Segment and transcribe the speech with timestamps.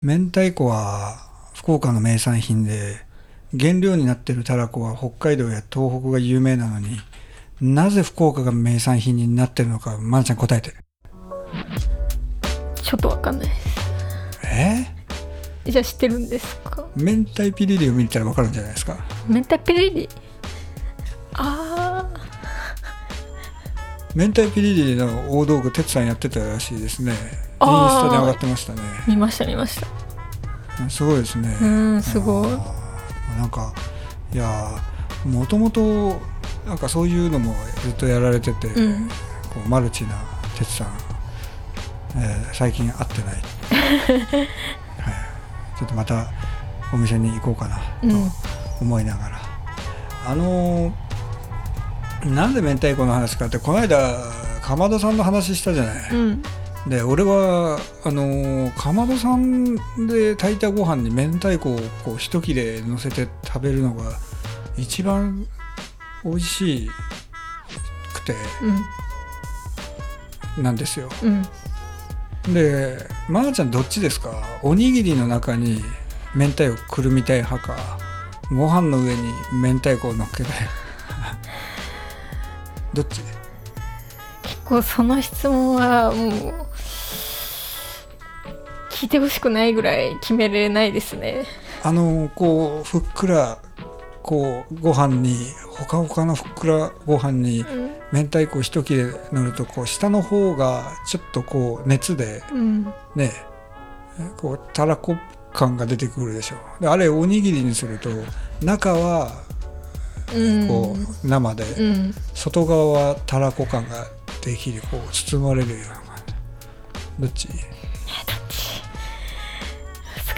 [0.00, 1.16] 明太子は
[1.54, 3.00] 福岡の名産品で
[3.58, 7.00] 原料になっているたらこは北海道や東北が有名なのに
[7.60, 10.72] なぜ福岡が名産品になってるのかまなちゃん答えて。
[12.80, 13.48] ちょっとわかんない。
[13.48, 13.60] です
[14.44, 14.86] え？
[15.72, 16.86] じゃあ知ってるんですか？
[16.96, 18.96] ー、明太ピリリを見たらわかるんじゃないですか？
[19.26, 20.08] 明太ピリリ？
[21.32, 22.08] あ
[24.14, 27.14] 明太ピリリの大道具哲さんやってたらしいですね
[27.60, 28.80] インスタで上がってましたね。
[28.80, 29.86] ー見ました見ました。
[30.90, 31.56] すごいですね。
[31.60, 32.50] うんすごい。
[33.38, 33.72] なんか
[34.32, 34.70] いや
[35.26, 36.20] もともと
[36.66, 39.08] なんかそういうのもずっとやられてて、うん。
[39.08, 40.10] こうマルチな
[40.56, 40.88] 哲さん、
[42.16, 43.34] えー最近会ってない、
[44.36, 44.48] はい、
[45.78, 46.26] ちょっとまた
[46.92, 48.10] お店に行こうかなうん。
[48.30, 48.32] と
[48.80, 49.40] 思いながら、
[50.26, 50.92] あのー
[52.24, 53.96] なんで明太子の話かってこの間
[54.60, 56.42] かまどさんの話したじゃない、うん
[56.86, 59.74] で俺はあのーかまどさん
[60.06, 64.12] で炊いたご飯に明太子をこう一切れ乗せて食べるのが
[64.76, 65.46] 一番
[66.24, 66.90] 美味し
[68.14, 68.34] くて
[70.62, 71.08] なんですよ。
[71.22, 71.42] うん。
[72.54, 72.96] で
[73.28, 74.30] まー、ちゃんどっちですか？
[74.62, 75.82] おにぎりの中に
[76.34, 77.98] 明太をくるみたい派か
[78.50, 80.52] ご飯の上に明太子を乗っけたい
[82.94, 83.20] どっち？
[84.42, 86.67] 結構その質問はもう
[89.00, 91.44] 聞いてほしくないぐらい決めれないですね。
[91.84, 93.58] あのこうふっくら
[94.24, 95.36] こうご飯に
[95.68, 97.90] ほかほかのふっくらご飯にうん。
[98.10, 102.92] 明太子一切れ乗るとこう下の方がちょっとこう熱でうん。
[103.14, 103.30] ね
[104.36, 105.14] こうたらこ
[105.52, 108.10] 感が出てくるでしょであれおにぎりにすると
[108.60, 109.30] 中は
[110.34, 110.66] うん。
[110.66, 112.14] こう生で、うん。
[112.34, 114.06] 外側はたらこ感が
[114.44, 116.34] できるこう包まれるような感じ。
[117.20, 117.48] どっち？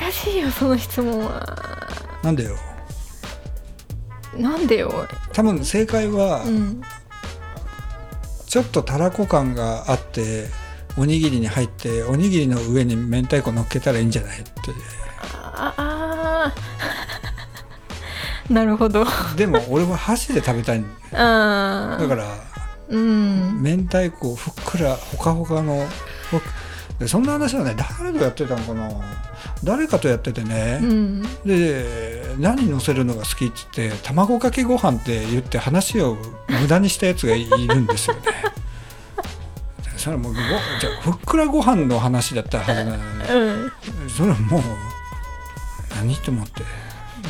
[0.00, 1.88] 難しいよその質問は。
[2.22, 2.56] なんでよ？
[4.36, 6.80] なんでよ多分正解はうん。
[8.46, 10.46] ちょっとたらこ感があって
[10.96, 14.50] おにぎりに入っておにぎりの上に明太子乗っけたらいいんじゃないって。
[15.22, 18.52] ああー。
[18.52, 19.04] なるほど。
[19.36, 22.24] でも俺は箸で食べたいんああだから
[22.88, 23.62] うん。
[23.62, 25.86] 明太子ふっくらほかほかの
[26.30, 26.40] ほ
[27.00, 28.90] でそんな話はね誰とやってたのかな。
[29.64, 31.22] 誰かとやっててね、うん。
[31.46, 36.18] で何乗せるのが好きって言って卵かけご飯って言って話を
[36.48, 38.22] 無駄にしたやつがいるんですよね。
[39.96, 43.02] それはもうごじゃあふっくらご飯の話だったはずなのに。
[43.02, 43.72] うん。
[44.10, 44.62] それはもう
[45.96, 46.62] 何と思って。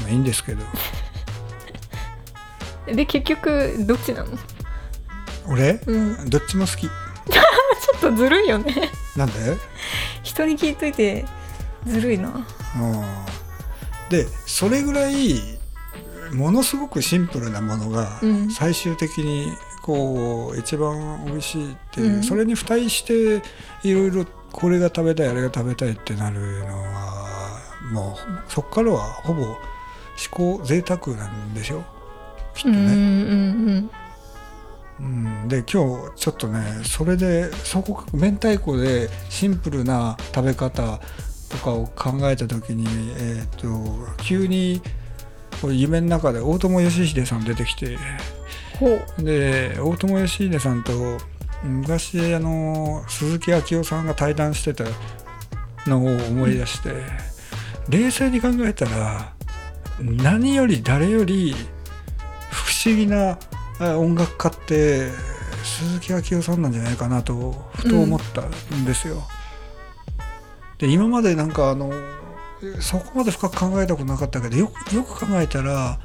[0.00, 0.64] まあいいんですけど。
[2.92, 4.30] で結局どっちなの？
[5.46, 5.80] 俺？
[5.86, 6.28] うん。
[6.28, 6.88] どっちも好き。
[6.88, 6.90] ちょ
[7.96, 9.56] っとずるいよねなんで？
[10.22, 11.24] 人に聞いといて
[11.86, 12.28] ずるいな。
[12.28, 12.44] うん。
[14.10, 15.40] でそれぐらい
[16.32, 18.50] ものすごくシンプルなものがうん。
[18.50, 22.22] 最終的にこう一番美味しいっていう、うん。
[22.22, 23.42] それに付帯して
[23.82, 27.60] いろいろこれが食べたいあれが食べたいってなるのは
[27.92, 28.16] も
[28.46, 29.56] うそっからはほぼ思
[30.30, 31.82] 考贅沢なんでしょ？
[32.54, 32.92] きっとうんうんね。
[32.92, 32.96] う
[33.80, 33.90] ん
[35.00, 41.00] うん、で今日ちょっとねそれでそこ明太子でシンプルな食べ方
[41.48, 44.82] とかを考えた時に、えー、と急に
[45.64, 47.96] 夢の中で大友義秀さん出てきて。
[49.18, 50.92] で大友義秀さんと
[51.62, 54.84] 昔あの鈴木昭夫さんが対談してた
[55.86, 56.94] のを思い出して、
[57.90, 59.34] 冷静に考えたら
[60.00, 61.54] 何より誰より
[62.50, 63.38] 不思議なあ
[63.80, 65.08] 音楽家って
[65.64, 69.22] 鈴木昭夫さんなんじゃないかなとふと思ったんですよ。
[70.78, 71.92] で今までなんかあの
[72.80, 75.98] そこまで深く考えたことなかったけどよくよく考えたら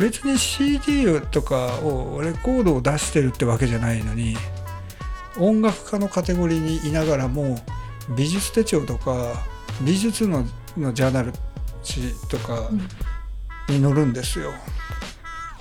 [0.00, 4.36] 別に CD とかをレコードを出してるってわけじゃないのに
[5.38, 7.58] 音楽家のカテゴリーにいながらも
[8.16, 9.34] 美術手帳とか
[9.84, 10.44] 美術の
[10.76, 11.32] のジャーナル
[11.82, 12.68] 誌とか
[13.68, 14.52] に載るんですよ。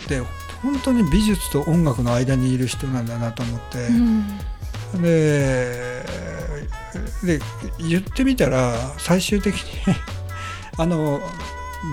[0.07, 0.21] で
[0.61, 3.87] 本当に美術と音楽の間にいる人なんだなと思って。
[3.87, 5.01] うん。
[5.01, 6.03] で
[7.23, 7.39] で
[7.79, 9.95] 言ってみたら最終的に
[10.77, 11.21] あの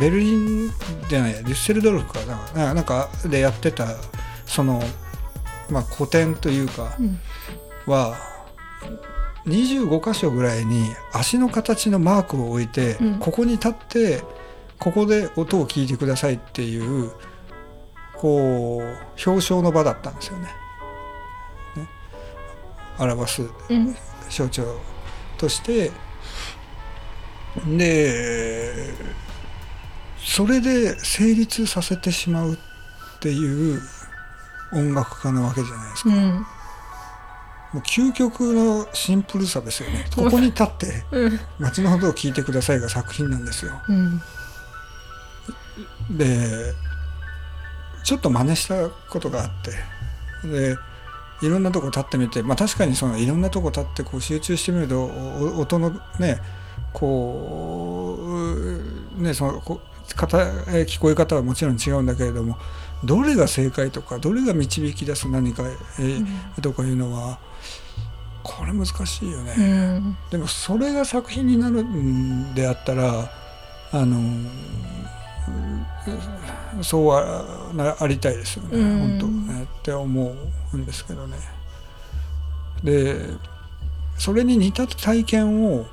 [0.00, 0.73] ベルリン
[1.09, 2.20] じゃないデュッセルドルフか
[2.55, 2.65] な。
[2.67, 3.87] ななんかでやってた
[4.47, 4.82] その、
[5.70, 7.19] まあ、古典というかうん。
[7.87, 8.17] は
[9.47, 13.19] 25箇所ぐらいに足の形のマークを置いて、うん。
[13.19, 14.23] ここに立って
[14.79, 17.11] ここで音を聞いてくださいっていう
[18.19, 20.49] こう表彰の場だったんですよね。
[21.76, 21.88] ね。
[22.99, 23.97] 表すうん。
[24.29, 24.62] 象徴
[25.37, 25.91] として。
[27.67, 28.94] で
[30.19, 32.56] それで成立させてしまうっ
[33.20, 33.81] ていう
[34.73, 36.35] 音楽家なわけじゃないですか、うん。
[36.35, 36.44] も
[37.75, 40.06] う究極のシンプルさですよね。
[40.15, 43.73] ここに立ってうん「街の音を聞いてください」が作品なんですよ。
[43.88, 44.23] うん。
[46.11, 46.75] で
[48.08, 49.50] ちょっと真似したことがあっ
[50.43, 50.78] てで
[51.43, 56.40] いろんなとこ立ってみて、まあ、確かにそのいろんなとこ立ってこう集中してみるとお音のね
[56.94, 58.16] こ
[59.19, 59.82] うねそのこ
[60.16, 62.56] 方え聞こえ方はもちろん違うんだけれども
[63.05, 65.64] どれが正解とかどれが導き出す何か、
[65.99, 67.38] えーとかいうのは
[68.43, 69.55] これ難しいよね。
[69.58, 69.62] う
[70.00, 73.31] んでもそれが作品になるんであったら
[73.93, 74.49] あのうん
[76.83, 79.19] そうはなありたいですよね、うん。
[79.19, 80.35] 本当ねって思
[80.73, 81.37] うんですけどね。
[82.85, 83.17] で
[84.17, 85.87] それに似た体験を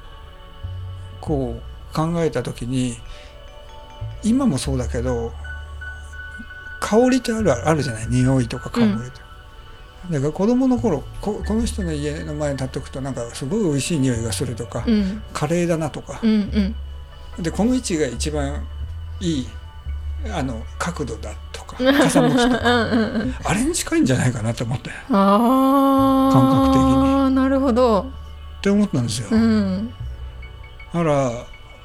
[1.22, 2.96] こう考えた時に
[4.24, 5.32] 今もそうだけど
[6.80, 8.08] 香りってあるあるじゃない？
[8.08, 9.26] 匂いとか香りって。
[10.12, 15.24] だから子供の頃ここの人の家の前に立っておくとなんかすごい美味しい匂いがするとか、うん。
[15.34, 16.20] カレーだなとか。
[16.22, 16.76] う、ん
[17.38, 17.44] うん。
[17.44, 18.68] でこの位置が一番
[19.20, 19.48] いい
[20.32, 22.86] あの角度だとか風向きとか。
[22.92, 24.90] うんあれに近いんじゃないかなと思って。
[24.90, 27.36] っああ感覚的に。
[27.36, 28.06] なるほど。
[28.62, 29.28] て思ったんですよ。
[29.32, 29.94] うん。
[30.94, 31.32] あら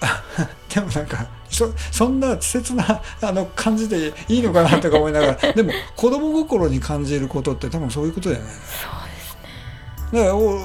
[0.74, 5.34] でもなんかそそんな稚拙なあの感じでいいのかなとか思いながら。
[5.52, 9.36] でも子供心に感じることって多分そういうことじゃないそうです
[10.12, 10.20] ね。
[10.20, 10.60] だからおお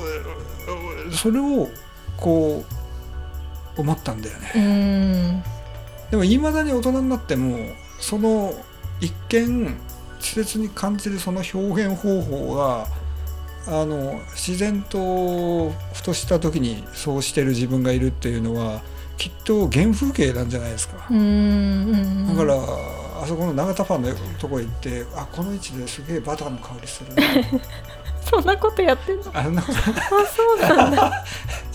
[1.11, 1.67] それを
[2.15, 2.63] こ
[3.77, 4.51] う思ったんだよね。
[4.55, 5.54] うん
[6.15, 7.57] でもいまだに大人になっても
[7.99, 8.53] その
[9.01, 12.87] 一見稚拙に感じるその表現方法が
[13.67, 18.81] あの自然とふとした時にそうしてる自分がいるっていうのは
[19.17, 20.95] きっと原風景なんじゃないですか。
[20.95, 21.11] だから
[23.21, 24.09] あそこの永田ファンの
[24.39, 27.11] とこ行ってあこの位置ですげえバターの香りする
[28.23, 29.23] そんなことやってんの？
[29.33, 29.77] あんなこと。
[29.77, 29.83] あ
[30.25, 31.25] そうなんだ。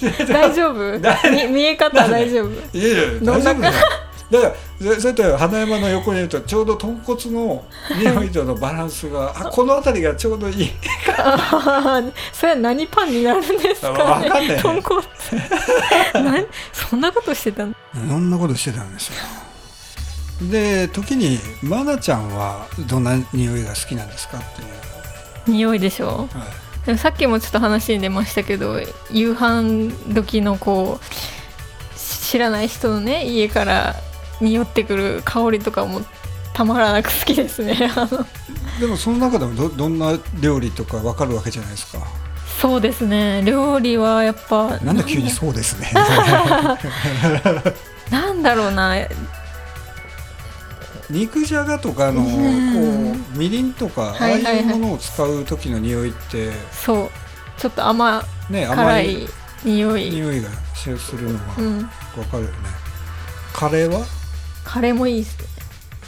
[0.26, 0.98] 大丈夫？
[1.50, 2.78] 見え方大丈夫？
[2.78, 4.54] いやいや大丈夫だから
[4.94, 7.64] そそうやって花山の横にいるとちょうど豚骨の
[7.98, 10.70] 匂いとのバランスがあこの辺りがちょうどいい。
[12.32, 13.92] それは何パンになるんですか？
[13.92, 14.60] ねわかんないね。
[14.62, 15.02] 豚骨。
[16.24, 17.74] なんそんなことしてたの？
[17.92, 19.14] そんなことしてたんですよ。
[20.50, 26.40] で時に愛菜ちゃんはどんな匂いが好きなんですかっていう、匂いでしょは
[26.84, 26.86] い。
[26.86, 28.80] でもさっきもちょっと話に出ましたけど
[29.10, 31.04] 夕飯時のこう
[31.98, 33.96] 知らない人のね家から
[34.40, 36.00] 匂ってくる香りとかも
[36.54, 37.76] たまらなく好きですね。
[38.80, 41.98] でもその中でもどどんな料理とかわかるわけじゃないですか？
[42.60, 43.42] そうですね。
[43.44, 45.90] 料理はやっぱなんで急にそうですね？
[48.10, 48.94] なんだろうな。
[51.08, 53.12] 肉じゃがとかのこうん。
[53.12, 57.10] うみりんとかああはいうものを使う時の匂いってそう。
[57.60, 59.28] ちょっと甘ね甘い
[59.64, 60.10] 匂い。
[60.10, 61.78] 匂いがするのがうん。
[62.16, 62.56] わかるよね、
[63.52, 64.04] カレーは？
[64.64, 65.38] カレーもいいです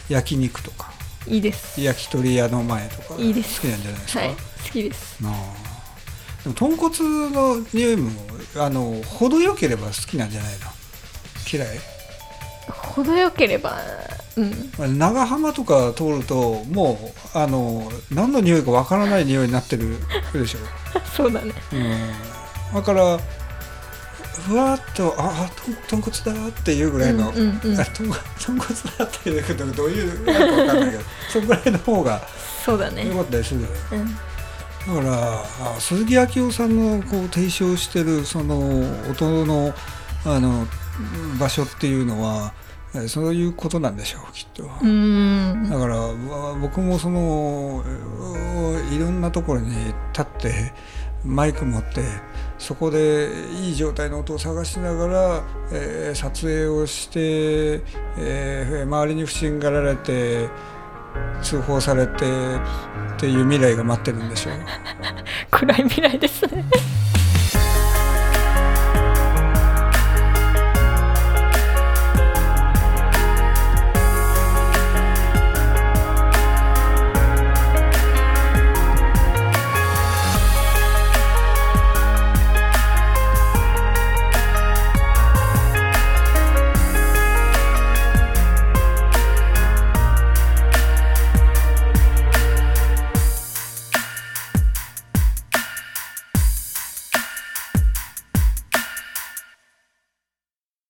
[0.08, 0.90] 焼肉とか。
[1.26, 1.80] いいです。
[1.80, 3.60] 焼き鳥屋の前とかいいです。
[3.60, 4.20] 好きなんじゃないですか？
[4.20, 4.30] はい。
[4.30, 4.36] 好
[4.72, 5.22] きです。
[5.22, 5.32] なあ
[6.42, 8.10] でも豚骨の匂いも
[8.56, 10.58] あの程よければ好きなんじゃないの？
[11.52, 11.78] 嫌い？
[12.68, 13.78] 程よければ
[14.78, 14.98] うん。
[14.98, 19.96] 長浜とか通るともうあの何の匂いかわからない匂いになってる
[20.32, 20.58] でしょ、
[21.16, 21.52] そうだね。
[21.72, 23.18] うん、だから
[24.32, 25.50] ふわっとああ
[25.88, 27.80] 豚豚骨だっていうぐらいの、うんうんうん。
[27.80, 28.04] あ豚
[28.38, 32.20] 豚骨だっていうけどどういうなんかわかんないけどそのぐらいの方が
[32.64, 33.08] そうだね。
[33.08, 38.58] 良かったりするだからあ鈴木昭夫さんのこう提唱してるその
[39.10, 39.72] 音の
[40.24, 40.66] あの
[41.38, 42.52] 場所っていうのは
[42.94, 44.68] えそういうことなんでしょうきっと。
[44.82, 45.68] うん。
[45.70, 47.82] だからわ僕もその
[48.90, 49.70] ういろんなところに
[50.12, 50.72] 立って
[51.24, 52.02] マイク持って
[52.62, 53.28] そこで
[53.60, 57.82] いい状態の音を探しながら、えー撮影をして、
[58.16, 60.48] えー周りに不審がられて
[61.42, 62.18] 通報されてっ
[63.18, 64.54] ていう未来が待ってるんでしょう。
[65.50, 66.64] 暗い未来ですね